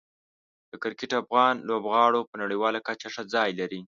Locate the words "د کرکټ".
0.71-1.11